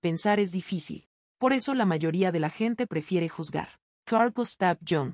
[0.00, 1.06] pensar es difícil.
[1.38, 3.80] Por eso la mayoría de la gente prefiere juzgar.
[4.04, 5.12] Carl Gustav Jung.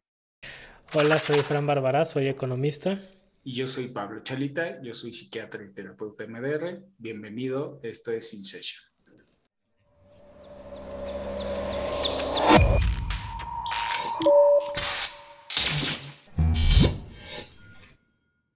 [0.94, 3.00] Hola, soy Fran Bárbara, soy economista.
[3.44, 6.84] Y yo soy Pablo Chalita, yo soy psiquiatra y terapeuta MDR.
[6.98, 8.82] Bienvenido, esto es In Session.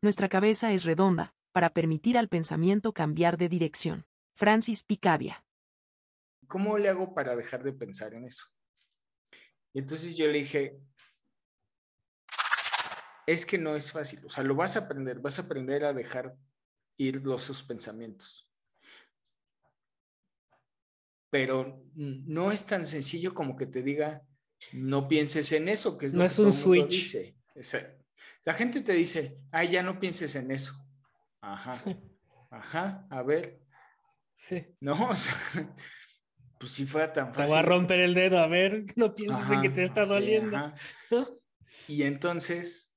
[0.03, 4.07] Nuestra cabeza es redonda, para permitir al pensamiento cambiar de dirección.
[4.33, 5.45] Francis Picabia.
[6.51, 8.45] ¿Cómo le hago para dejar de pensar en eso?
[9.73, 10.81] Y entonces yo le dije,
[13.25, 15.93] es que no es fácil, o sea, lo vas a aprender, vas a aprender a
[15.93, 16.35] dejar
[16.97, 18.51] ir los sus pensamientos.
[21.31, 24.27] Pero no es tan sencillo como que te diga,
[24.73, 26.91] no pienses en eso, que es no lo es que un switch.
[26.91, 27.37] dice.
[28.43, 30.75] La gente te dice, ay, ya no pienses en eso.
[31.41, 31.81] Ajá,
[32.51, 33.61] ajá, a ver,
[34.35, 34.67] Sí.
[34.81, 35.37] no, o sea,
[36.61, 37.49] pues si fuera tan Te fácil.
[37.49, 40.57] voy a romper el dedo, a ver, no pienses en que te está doliendo.
[41.89, 42.97] Y entonces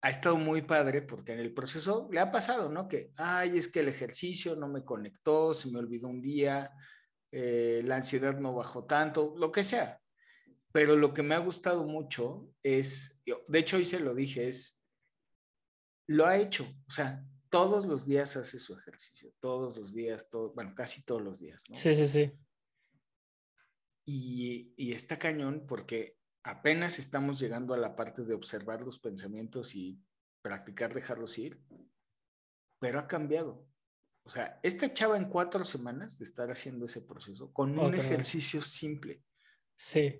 [0.00, 2.88] ha estado muy padre porque en el proceso le ha pasado, ¿no?
[2.88, 6.70] Que, ay, es que el ejercicio no me conectó, se me olvidó un día,
[7.30, 10.00] eh, la ansiedad no bajó tanto, lo que sea.
[10.72, 14.82] Pero lo que me ha gustado mucho es, de hecho hoy se lo dije, es,
[16.06, 20.54] lo ha hecho, o sea, todos los días hace su ejercicio, todos los días, todo,
[20.54, 21.76] bueno, casi todos los días, ¿no?
[21.76, 22.32] Sí, sí, sí.
[24.06, 29.74] Y, y está cañón porque apenas estamos llegando a la parte de observar los pensamientos
[29.74, 30.00] y
[30.40, 31.60] practicar dejarlos ir,
[32.80, 33.68] pero ha cambiado.
[34.24, 37.98] O sea, esta chava en cuatro semanas de estar haciendo ese proceso con un Otra
[37.98, 38.06] vez.
[38.06, 39.22] ejercicio simple,
[39.76, 40.18] Sí.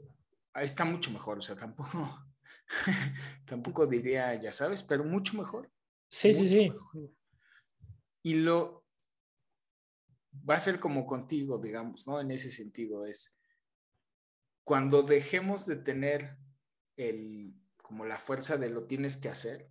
[0.54, 1.38] está mucho mejor.
[1.38, 2.26] O sea, tampoco,
[3.46, 5.72] tampoco diría, ya sabes, pero mucho mejor.
[6.10, 6.68] Sí, sí, mucho sí.
[6.68, 7.10] mejor.
[8.22, 8.86] Y lo
[10.48, 12.20] va a ser como contigo, digamos, ¿no?
[12.20, 13.38] En ese sentido es
[14.64, 16.36] cuando dejemos de tener
[16.96, 19.70] el como la fuerza de lo tienes que hacer,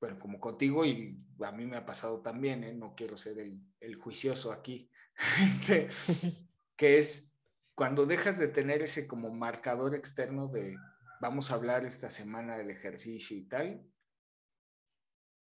[0.00, 2.72] bueno, como contigo y a mí me ha pasado también, ¿eh?
[2.72, 4.90] no quiero ser el, el juicioso aquí,
[5.44, 5.88] este,
[6.76, 7.32] que es
[7.74, 10.76] cuando dejas de tener ese como marcador externo de
[11.20, 13.86] vamos a hablar esta semana del ejercicio y tal,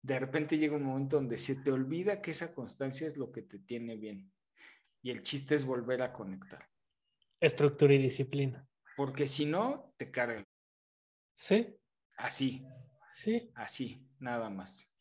[0.06, 3.42] de repente llega un momento donde se te olvida que esa constancia es lo que
[3.42, 4.32] te tiene bien.
[5.02, 6.64] Y el chiste es volver a conectar.
[7.40, 8.68] Estructura y disciplina.
[8.96, 10.44] Porque si no, te carga.
[11.34, 11.76] Sí,
[12.18, 12.66] Así,
[13.12, 13.52] sí.
[13.56, 14.96] así, nada más.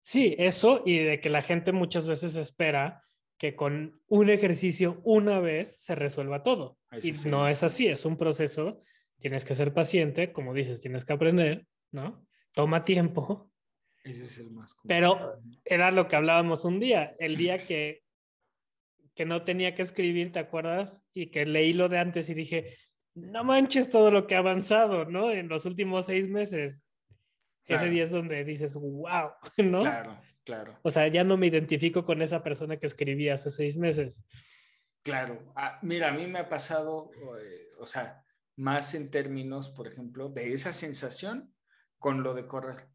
[0.00, 3.04] Sí, eso y de que la gente muchas veces espera
[3.38, 6.78] que con un ejercicio una vez se resuelva todo.
[6.92, 8.82] Ese y el no es así, es un proceso.
[9.18, 12.24] Tienes que ser paciente, como dices, tienes que aprender, ¿no?
[12.52, 13.50] Toma tiempo,
[14.04, 14.88] Ese es el más común.
[14.88, 18.04] pero era lo que hablábamos un día, el día que,
[19.14, 21.02] que no tenía que escribir, ¿te acuerdas?
[21.14, 22.76] Y que leí lo de antes y dije,
[23.14, 25.30] no manches todo lo que ha avanzado, ¿no?
[25.30, 26.84] En los últimos seis meses.
[27.66, 29.80] Ese día es donde dices, wow, ¿no?
[29.80, 33.76] Claro, claro, O sea, ya no me identifico con esa persona que escribí hace seis
[33.78, 34.22] meses.
[35.02, 35.52] claro.
[35.56, 38.22] Ah, mira, a mí me ha pasado, eh, o sea,
[38.56, 41.54] más en términos, por ejemplo, de esa sensación
[41.98, 42.93] con lo de correr.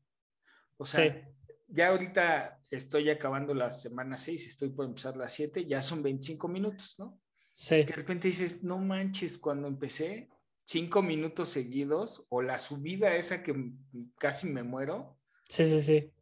[0.80, 1.54] O sea, Sí.
[1.68, 6.48] ya ahorita estoy acabando la semana 6, estoy por empezar la 7, ya son 25
[6.48, 7.20] minutos, ¿no?
[7.52, 10.30] Sí, de repente dices, no manches, cuando empecé
[10.66, 13.74] cinco minutos seguidos o la subida esa que
[14.18, 15.20] casi me muero,
[15.50, 16.14] sí, sí, sí.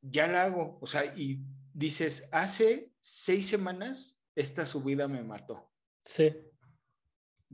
[0.00, 0.78] ya la hago.
[0.80, 1.44] O sea, y
[1.74, 5.70] dices, hace seis semanas esta subida me mató.
[6.02, 6.32] sí.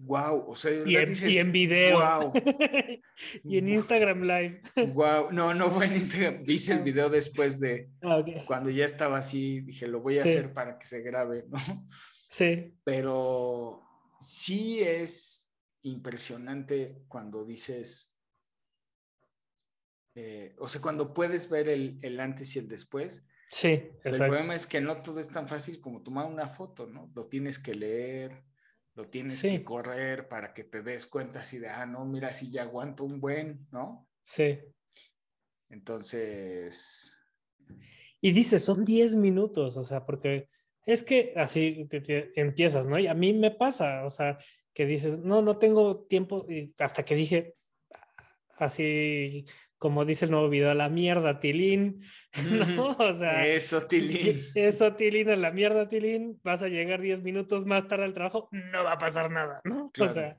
[0.03, 1.99] Wow, o sea, Y en, dices, y en video.
[2.01, 2.33] Wow,
[3.45, 4.63] y en Instagram Live.
[4.95, 5.31] wow.
[5.31, 6.43] No, no fue en Instagram.
[6.47, 10.31] Hice el video después de Ah, cuando ya estaba así, dije, lo voy a Sí.
[10.31, 11.59] hacer para que se grabe, ¿no?
[12.27, 13.83] Sí, pero
[14.21, 18.17] sí es impresionante cuando dices,
[20.15, 23.27] eh, o sea, cuando puedes ver el, el antes y el después.
[23.51, 24.27] sí, El exacto.
[24.27, 27.11] problema es que no todo es tan fácil como tomar una foto, ¿no?
[27.15, 28.45] Lo tienes que leer,
[29.01, 29.51] lo tienes Sí.
[29.51, 33.05] que correr para que te des cuenta así de, ah, no, mira, si ya aguanto
[33.05, 34.07] un buen, ¿no?
[34.23, 34.59] Sí.
[35.71, 37.17] Entonces,
[38.23, 40.51] Y dices, son 10 minutos, o sea, porque
[40.85, 42.99] es que así te- te empiezas, ¿no?
[42.99, 44.37] Y a mí me pasa, o sea,
[44.75, 47.55] que dices, no, no tengo tiempo, y hasta que dije,
[48.59, 49.47] así
[49.81, 52.03] como dice el nuevo video, a la mierda, Tilín,
[52.77, 52.93] ¿no?
[52.93, 54.39] O sea, eso, Tilín.
[54.55, 58.49] eso, Tilín, a la mierda, Tilín, vas a llegar 10 minutos más tarde al trabajo,
[58.53, 59.91] no va a pasar nada, ¿no?
[59.93, 60.11] Claro.
[60.11, 60.37] O sea,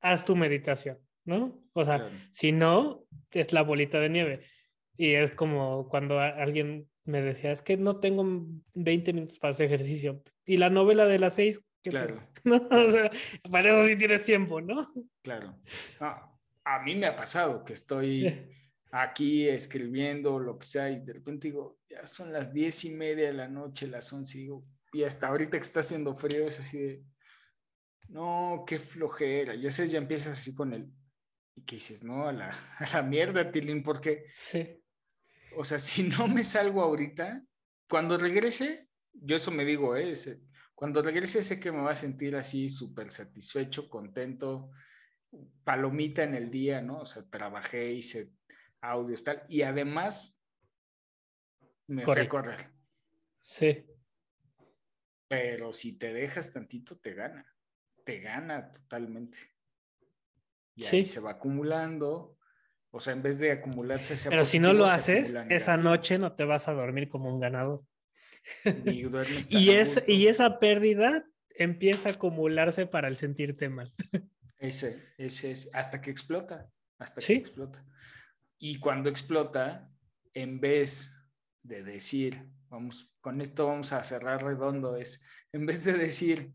[0.00, 1.62] haz tu meditación, ¿no?
[1.72, 2.14] O sea, Claro.
[2.32, 4.40] si no, es la bolita de nieve.
[4.98, 8.24] Y es como cuando alguien me decía, es que no tengo
[8.74, 10.22] 20 minutos para hacer ejercicio.
[10.44, 12.20] Y la novela de las seis, claro.
[12.44, 12.56] ¿no?
[12.70, 13.10] O sea,
[13.48, 14.92] para eso sí tienes tiempo, ¿no?
[15.22, 15.56] Claro.
[16.00, 16.32] Ah,
[16.66, 18.26] a mí me ha pasado que estoy
[18.90, 23.28] aquí escribiendo lo que sea y de repente digo, ya son las diez y media
[23.28, 26.78] de la noche, las once, digo, y hasta ahorita que está haciendo frío es así
[26.80, 27.04] de,
[28.08, 29.54] no, qué flojera.
[29.54, 30.90] Ya sabes, ya empiezas así con el,
[31.54, 32.48] y que dices, no, a la,
[32.78, 34.82] a la mierda, Tilín, porque, Sí.
[35.56, 37.44] o sea, si no me salgo ahorita,
[37.88, 40.10] cuando regrese, yo eso me digo, ¿eh?
[40.12, 40.42] Ese-
[40.74, 44.70] cuando regrese sé que me va a sentir así súper satisfecho, contento,
[45.64, 47.00] palomita en el día, ¿no?
[47.00, 48.32] O sea, trabajé, hice
[48.80, 50.40] audios, tal, y además
[51.86, 52.22] me fui Corre.
[52.22, 52.70] a correr.
[53.40, 53.86] Sí.
[55.28, 57.52] Pero si te dejas tantito, te gana.
[58.04, 59.38] Te gana totalmente.
[60.76, 61.12] Y ahí Sí.
[61.14, 62.38] se va acumulando.
[62.90, 66.44] O sea, en vez de acumularse Pero si no lo haces, esa noche no te
[66.44, 67.84] vas a dormir como un ganador.
[68.84, 73.92] Ni duermes tan Y, es, y esa pérdida empieza a acumularse para el sentirte mal.
[74.58, 77.34] Ese, ese es hasta que explota, hasta Sí.
[77.34, 77.84] que explota.
[78.58, 79.90] Y cuando explota,
[80.32, 81.12] en vez
[81.62, 85.22] de decir, vamos, con esto vamos a cerrar redondo, es,
[85.52, 86.52] en vez de decir,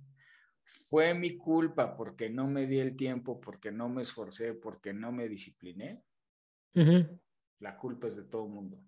[0.64, 5.12] fue mi culpa porque no me di el tiempo, porque no me esforcé, porque no
[5.12, 6.04] me discipliné,
[7.60, 8.84] la culpa es de todo el mundo.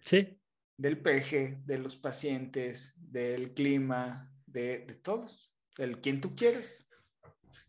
[0.00, 0.40] Sí,
[0.76, 6.87] Del peje, de los pacientes, del clima, de, de todos, del quien tú quieres,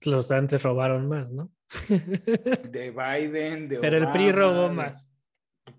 [0.05, 1.51] los antes robaron más, ¿no?
[1.89, 5.07] de Biden, de Pero el PRI robó más.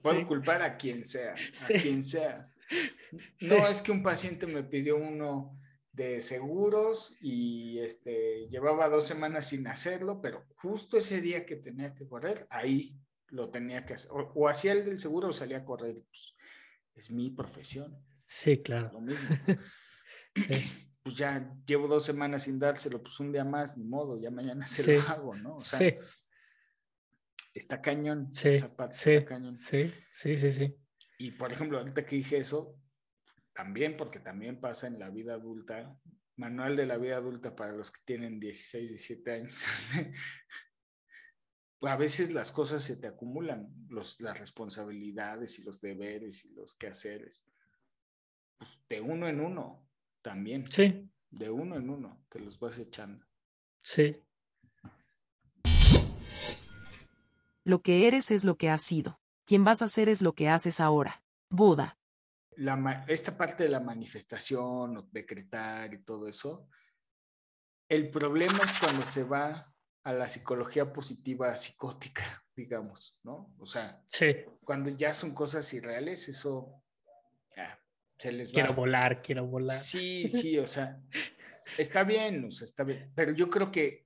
[0.03, 0.25] Puedo Sí.
[0.25, 1.75] culpar a quien sea, a Sí.
[1.75, 2.49] quien sea.
[3.41, 5.59] No es que un paciente me pidió uno
[5.93, 11.93] de seguros y este llevaba dos semanas sin hacerlo, pero justo ese día que tenía
[11.95, 14.13] que correr, ahí lo tenía que hacer.
[14.13, 15.97] O, o hacía el del seguro o salía a correr.
[16.09, 16.37] Pues,
[16.95, 18.91] es mi profesión, Sí, claro.
[18.93, 19.29] lo mismo.
[20.37, 20.90] Sí.
[21.03, 24.67] Pues ya llevo dos semanas sin dárselo, pues un día más, ni modo, ya mañana
[24.67, 24.93] se Sí.
[24.97, 25.57] lo hago, ¿no?
[25.57, 25.95] O sea, Sí,
[27.55, 29.13] está cañón, Sí, parte sí.
[29.15, 29.59] está cañón.
[29.59, 30.77] sí, sí, sí, sí.
[31.19, 32.77] Y por ejemplo, ahorita que dije eso,
[33.55, 35.99] también porque también pasa en la vida adulta,
[36.37, 39.65] manual de la vida adulta para los que tienen 16, 17 años.
[41.83, 46.75] a veces las cosas se te acumulan, los, las responsabilidades y los deberes y los
[46.77, 47.47] quehaceres.
[48.59, 49.90] Pues de uno en uno
[50.23, 53.25] también, Sí, de uno en uno, te los vas echando.
[53.83, 54.17] sí.
[57.65, 59.21] Lo que eres es lo que has sido.
[59.45, 61.23] Quien vas a ser es lo que haces ahora.
[61.51, 61.99] Buda.
[62.57, 66.69] la esta parte de la manifestación o decretar y todo eso,
[67.89, 69.73] el problema es cuando se va
[70.05, 72.23] a la psicología positiva psicótica,
[72.57, 73.55] digamos, ¿no?
[73.59, 74.35] O sea, Sí,
[74.65, 76.83] cuando ya son cosas irreales, eso
[78.21, 78.55] se les va.
[78.55, 79.79] quiero volar, quiero volar.
[79.79, 81.01] Sí, sí, o sea,
[81.79, 84.05] está bien, o sea, está bien, pero yo creo que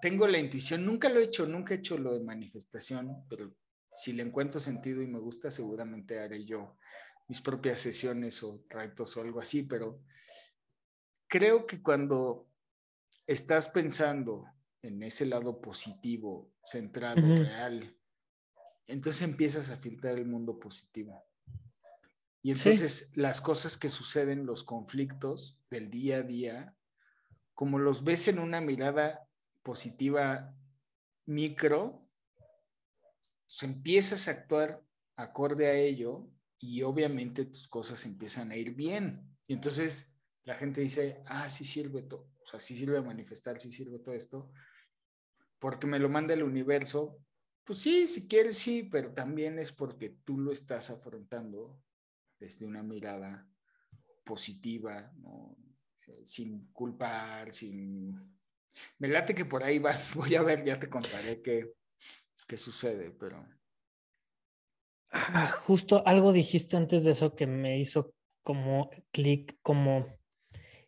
[0.00, 3.54] tengo la intuición, nunca lo he hecho, nunca he hecho lo de manifestación, pero
[3.92, 6.76] si le encuentro sentido y me gusta, seguramente haré yo
[7.28, 10.02] mis propias sesiones o retos o algo así, pero
[11.28, 12.48] creo que cuando
[13.26, 14.44] estás pensando
[14.82, 17.96] en ese lado positivo, centrado, real,
[18.86, 21.24] entonces empiezas a filtrar el mundo positivo.
[22.42, 22.70] Y Sí.
[22.70, 26.76] entonces las cosas que suceden, los conflictos del día a día,
[27.54, 29.28] como los ves en una mirada
[29.62, 30.54] positiva
[31.26, 32.08] micro,
[33.46, 34.84] pues empiezas a actuar
[35.16, 39.36] acorde a ello y obviamente tus cosas empiezan a ir bien.
[39.46, 43.70] Y entonces la gente dice, ah, sí sirve todo, o sea, sí sirve manifestar, sí
[43.70, 44.50] sirve todo esto,
[45.60, 47.24] porque me lo manda el universo.
[47.64, 51.80] Pues sí, si quieres, sí, pero también es porque tú lo estás afrontando
[52.42, 53.48] desde una mirada
[54.24, 55.56] positiva, ¿no?
[56.08, 58.36] Eh, sin culpar, sin...
[58.98, 61.74] Me late que por ahí va, voy a ver, ya te contaré qué,
[62.48, 63.46] qué sucede, pero...
[65.12, 70.06] Ah, justo algo dijiste antes de eso que me hizo como clic, como...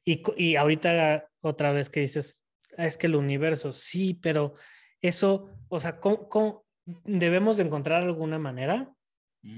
[0.05, 2.43] Y, y ahorita otra vez que dices,
[2.77, 4.55] "Ah, es que el universo, sí, pero
[5.01, 6.67] eso, o sea, ¿cómo, cómo-
[7.05, 8.93] debemos de encontrar alguna manera?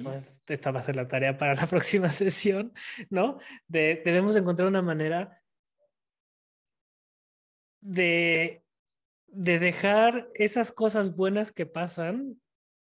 [0.02, 2.72] Pues esta va a ser la tarea para la próxima sesión,
[3.08, 3.38] ¿no?
[3.68, 5.40] De, debemos de encontrar una manera
[7.80, 8.64] de,
[9.28, 12.40] de dejar esas cosas buenas que pasan,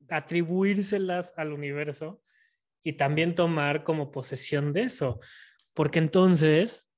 [0.09, 2.23] atribuírselas al universo
[2.85, 5.19] y también tomar como posesión de eso,
[5.73, 6.93] porque entonces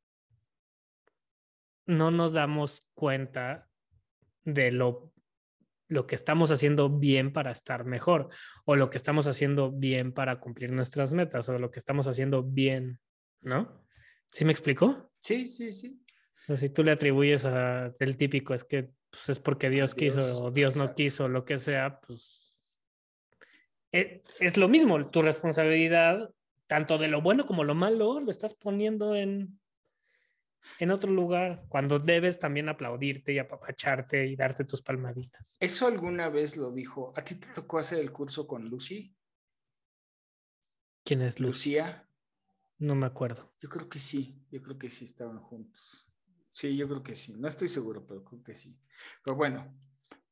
[1.87, 3.71] no nos damos cuenta
[4.45, 5.13] de lo
[5.89, 8.29] lo que estamos haciendo bien para estar mejor,
[8.65, 12.43] o lo que estamos haciendo bien para cumplir nuestras metas, o lo que estamos haciendo
[12.43, 12.99] bien,
[13.41, 13.85] ¿no?
[14.31, 15.11] ¿Sí me explicó?
[15.21, 16.03] Sí, sí, sí.
[16.57, 20.51] si tú le atribuyes a el típico, es que pues, es porque Dios, quiso o
[20.51, 22.57] Dios no quiso, lo que sea, pues
[23.93, 26.31] es, es, lo mismo, tu responsabilidad,
[26.67, 29.59] tanto de lo bueno como lo malo, lo estás poniendo en,
[30.79, 35.57] en otro lugar, cuando debes también aplaudirte y apapacharte y darte tus palmaditas.
[35.61, 37.13] ¿Eso alguna vez lo dijo?
[37.17, 39.17] ¿A ti te tocó hacer el curso con Lucy?
[41.05, 41.71] ¿Quién es Lucy?
[41.71, 42.09] Lucía.
[42.79, 43.55] No me acuerdo.
[43.61, 46.13] Yo creo que sí, yo creo que sí estaban juntos.
[46.51, 47.35] Sí, yo creo que sí.
[47.39, 48.79] No estoy seguro, pero creo que sí.
[49.25, 49.79] Pero bueno,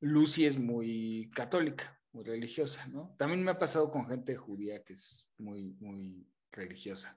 [0.01, 3.15] Lucy es muy católica, muy religiosa, ¿no?
[3.19, 7.17] También me ha pasado con gente judía que es muy, muy religiosa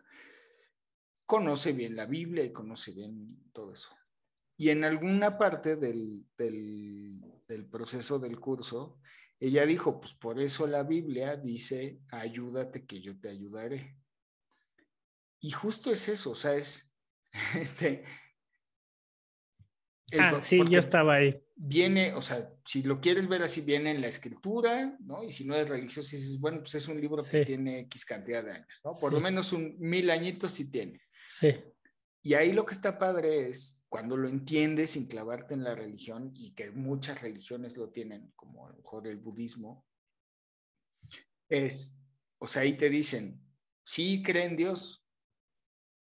[1.28, 3.90] conoce bien la Biblia y conoce bien todo eso.
[4.58, 9.00] Y en alguna parte del, del, proceso del curso,
[9.38, 13.98] ella dijo, pues por eso la Biblia dice, ayúdate que yo te ayudaré.
[15.40, 16.98] Y justo es eso, o sea, es
[17.60, 18.04] este...
[20.18, 21.40] ah, sí, ya estaba ahí.
[21.56, 25.24] Viene, o sea, si lo quieres ver así, viene en la escritura, ¿no?
[25.24, 28.44] Y si no eres religioso, dices, bueno, pues es un libro que tiene X cantidad
[28.44, 28.94] de años, ¿no?
[29.00, 31.02] Por lo menos un mil añitos sí tiene.
[31.28, 31.56] Sí.
[32.24, 36.32] Y ahí lo que está padre es cuando lo entiendes sin clavarte en la religión
[36.34, 39.86] y que muchas religiones lo tienen, como a lo mejor el budismo,
[41.50, 42.02] es,
[42.40, 43.42] o sea, ahí te dicen,
[43.84, 45.08] sí creen Dios,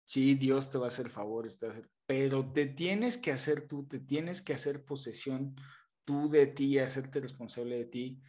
[0.04, 1.60] sí Dios te va a hacer favores,
[2.06, 5.56] pero te tienes que hacer tú, te tienes que hacer posesión
[6.04, 8.22] tú de ti, hacerte responsable de ti,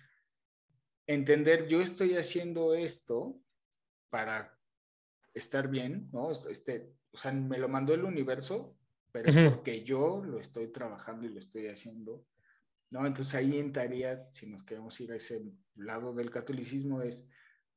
[1.07, 3.39] entender, yo estoy haciendo esto
[4.09, 4.62] para
[5.35, 6.31] estar bien, ¿no?
[6.31, 8.77] Este, o sea, me lo mandó el universo,
[9.11, 12.27] pero es porque yo lo estoy trabajando y lo estoy haciendo,
[12.91, 13.07] ¿no?
[13.07, 17.31] Entonces ahí entraría, si nos queremos ir a ese lado del catolicismo, es,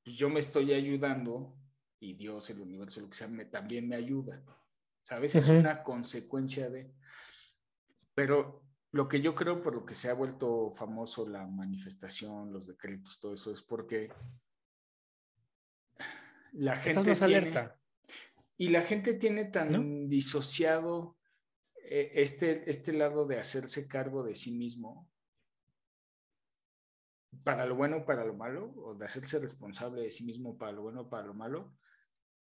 [0.03, 1.57] pues yo me estoy ayudando
[1.99, 4.43] y Dios, el universo, lo que sea, me, también me ayuda.
[5.03, 5.35] ¿Sabes?
[5.35, 6.91] Es una consecuencia de...
[8.15, 12.67] Pero lo que yo creo por lo que se ha vuelto famoso la manifestación, los
[12.67, 14.09] decretos, todo eso, es porque
[16.57, 17.69] la gente tiene,
[18.57, 21.17] Y la gente tiene tan disociado
[21.83, 25.09] eh, este, este lado de hacerse cargo de sí mismo,
[27.43, 30.83] para lo bueno, para lo malo, o de hacerse responsable de sí mismo para lo
[30.83, 31.75] bueno, para lo malo,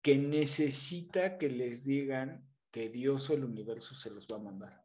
[0.02, 4.84] que necesita que les digan que Dios o el universo se los va a mandar.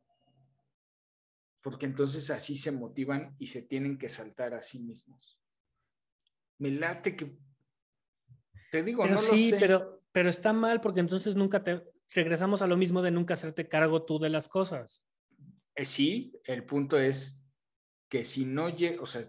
[1.62, 5.40] Porque entonces así se motivan y se tienen que saltar a sí mismos.
[6.58, 7.38] Me late que
[8.76, 9.58] te digo, pero no sí, lo sé.
[9.60, 13.70] Pero, pero está mal porque entonces nunca te regresamos a lo mismo de nunca hacerte
[13.70, 15.06] cargo tú de las cosas.
[15.76, 17.46] Eh, sí, el punto es
[18.10, 19.22] que si no llega, o sea,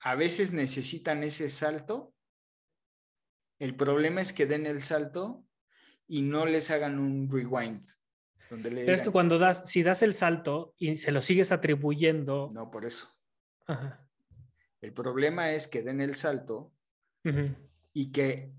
[0.00, 2.12] a veces necesitan ese salto.
[3.60, 5.44] El problema es que den el salto
[6.08, 7.86] y no les hagan un rewind.
[8.50, 11.52] Donde le Pero es que cuando das, si das el salto y se lo sigues
[11.52, 12.48] atribuyendo.
[12.52, 13.08] No, por eso.
[13.66, 14.04] Ajá.
[14.80, 16.72] El problema es que den el salto
[17.92, 18.52] y que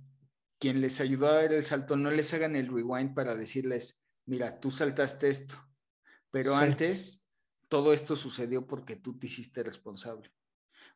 [0.64, 4.62] quien les ayudó a ver el salto no les hagan el rewind para decirles, mira,
[4.62, 5.56] tú saltaste esto,
[6.32, 7.28] pero antes
[7.68, 10.32] todo esto sucedió porque tú te hiciste responsable.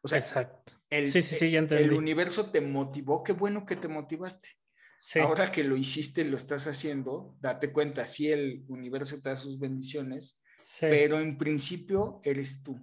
[0.01, 0.71] O sea, Exacto.
[0.89, 4.47] El, sí, sí, sí, el universo te motivó, qué bueno que te motivaste.
[5.21, 9.59] Ahora que lo hiciste, lo estás haciendo, date cuenta, sí, el universo te da sus
[9.59, 10.41] bendiciones,
[10.79, 12.81] pero en principio eres tú.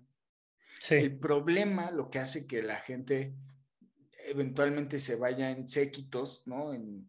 [0.91, 3.35] El problema, lo que hace que la gente
[4.35, 6.75] eventualmente se vaya en séquitos, ¿no?
[6.75, 7.09] En,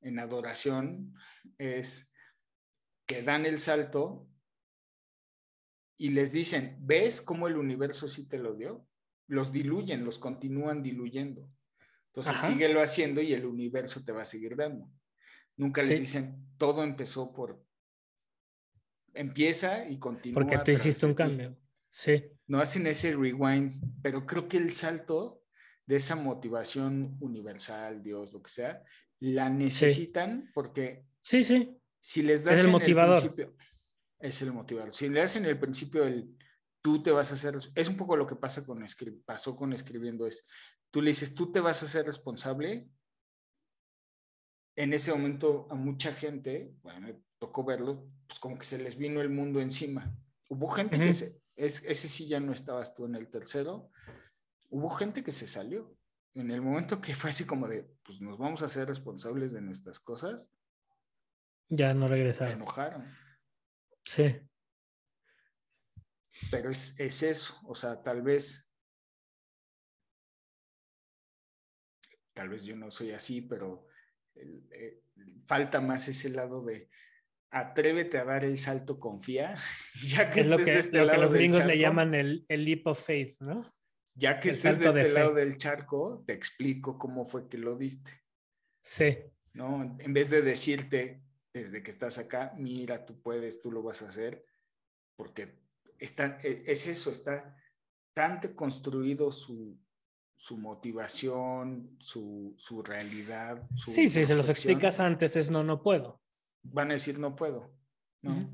[0.00, 1.14] en, adoración,
[1.58, 2.12] es
[3.06, 4.26] que dan el salto
[5.98, 8.88] y les dicen, ¿ves cómo el universo sí te lo dio?
[9.26, 11.48] Los diluyen, los continúan diluyendo.
[12.06, 14.90] Entonces síguelo haciendo y el universo te va a seguir dando.
[15.56, 17.62] Nunca les dicen, todo empezó por...
[19.12, 20.42] Empieza y continúa.
[20.42, 21.56] Porque tú hiciste un cambio.
[21.90, 22.24] Sí.
[22.46, 25.37] No hacen ese rewind, pero creo que el salto
[25.88, 28.84] de esa motivación universal, Dios, lo que sea,
[29.20, 31.74] la necesitan porque sí, sí.
[31.98, 33.16] si les das el en motivador.
[33.16, 33.56] el principio,
[34.18, 34.94] es el motivador.
[34.94, 36.36] Si le das en el principio el
[36.82, 38.84] tú te vas a hacer, es un poco lo que pasa con
[39.24, 40.46] pasó con escribiendo, es
[40.90, 42.86] tú le dices, tú te vas a hacer responsable.
[44.76, 48.98] En ese momento a mucha gente, bueno, me tocó verlo, pues como que se les
[48.98, 50.14] vino el mundo encima.
[50.50, 53.90] Hubo gente que se, es, ese sí ya no estabas tú en el tercero,
[54.68, 55.94] hubo gente que se salió.
[56.34, 59.60] En el momento que fue así como de, pues nos vamos a hacer responsables de
[59.60, 60.52] nuestras cosas.
[61.68, 62.52] Ya no regresaron.
[62.52, 63.16] Se enojaron.
[64.04, 64.36] Sí.
[66.50, 68.72] Pero es, es eso, o sea, tal vez,
[72.32, 73.86] tal vez yo no soy así, pero
[74.36, 75.02] eh,
[75.44, 76.88] falta más ese lado de
[77.50, 79.56] atrévete a dar el salto, confía,
[80.06, 83.36] ya que es lo que, este los gringos le llaman el, el leap of faith,
[83.40, 83.74] ¿no?
[84.18, 88.10] Ya que estés de este lado del charco, te explico cómo fue que lo diste.
[88.80, 89.16] Sí.
[89.52, 89.96] ¿No?
[90.00, 91.22] En vez de decirte
[91.54, 94.44] desde que estás acá, mira, tú puedes, tú lo vas a hacer,
[95.16, 95.62] porque
[95.98, 97.56] está, e, es eso, está
[98.12, 99.78] tan construido su,
[100.34, 103.68] su motivación, su, su realidad.
[103.76, 106.20] sí, si se los explicas antes es no, no puedo.
[106.64, 107.72] Van a decir no puedo,
[108.22, 108.50] ¿no?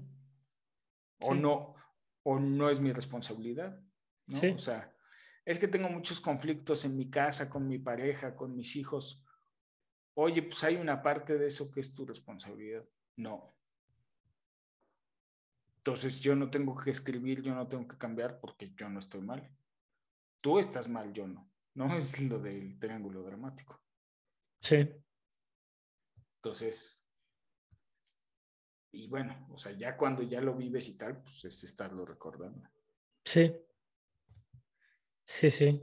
[1.20, 1.74] O no,
[2.22, 3.82] o no es mi responsabilidad,
[4.26, 4.54] ¿no?
[4.54, 4.93] O sea,
[5.44, 9.24] es que tengo muchos conflictos en mi casa, con mi pareja, con mis hijos.
[10.14, 12.84] Oye, pues hay una parte de eso que es tu responsabilidad.
[13.16, 13.54] No.
[15.76, 19.20] Entonces yo no tengo que escribir, yo no tengo que cambiar porque yo no estoy
[19.20, 19.54] mal.
[20.40, 21.50] Tú estás mal, yo no.
[21.74, 23.82] No es lo del triángulo dramático.
[24.60, 24.88] Sí.
[26.36, 27.06] Entonces,
[28.92, 32.70] y bueno, o sea, ya cuando ya lo vives y tal, pues es estarlo recordando.
[33.24, 33.52] Sí.
[35.24, 35.82] Sí, sí.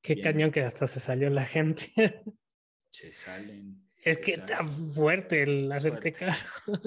[0.00, 1.92] Qué cañón que hasta se salió la gente.
[2.88, 3.86] Se salen.
[4.02, 6.38] Es que está fuerte el hacerte caro.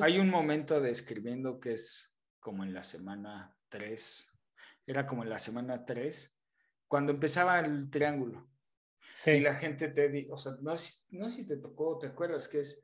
[0.01, 4.39] Hay un momento de escribiendo que es como en la semana 3.
[4.88, 6.39] Era como en la semana 3,
[6.88, 8.49] cuando empezaba el triángulo.
[9.11, 9.31] Sí.
[9.31, 12.47] Y la gente te dice, o sea, no, no sé si te tocó, ¿te acuerdas?
[12.47, 12.83] Que es,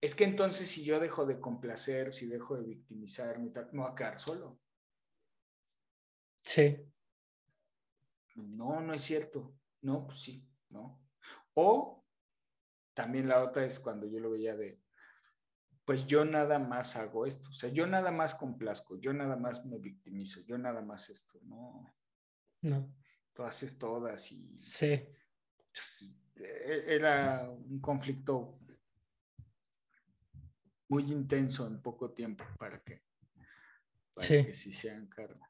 [0.00, 3.94] es que entonces si yo dejo de complacer, si dejo de victimizarme, no va a
[3.94, 4.58] quedar solo.
[6.42, 6.78] Sí.
[8.36, 9.56] No, no es cierto.
[9.82, 11.00] No, pues sí, ¿no?
[11.54, 12.04] O
[12.94, 14.82] también la otra es cuando yo lo veía de,
[15.84, 19.64] pues yo nada más hago esto, o sea, yo nada más complazco, yo nada más
[19.66, 21.94] me victimizo, yo nada más esto, no.
[22.62, 22.94] No.
[23.32, 24.56] Tú haces todas y...
[24.56, 24.86] Sí.
[26.36, 28.58] E-, era un conflicto
[30.88, 33.02] muy intenso en poco tiempo para que,
[34.14, 34.44] para sí.
[34.44, 35.46] que sí sean cargo.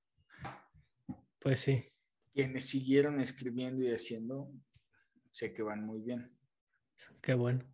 [1.38, 1.95] Pues sí
[2.36, 4.52] quienes siguieron escribiendo y haciendo,
[5.30, 6.38] sé que van muy bien.
[7.22, 7.64] Qué bueno.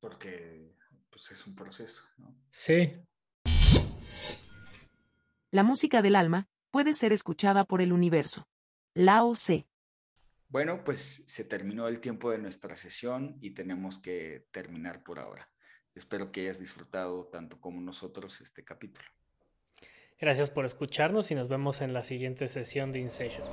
[0.00, 0.74] Porque
[1.08, 2.36] pues es un proceso, ¿no?
[2.50, 2.92] Sí.
[5.52, 8.48] La música del alma puede ser escuchada por el universo.
[8.92, 9.68] Lao C.
[10.48, 15.48] Bueno, pues se terminó el tiempo de nuestra sesión y tenemos que terminar por ahora.
[15.94, 19.08] Espero que hayas disfrutado tanto como nosotros este capítulo.
[20.18, 23.44] Gracias por escucharnos y nos vemos en la siguiente sesión de InSession.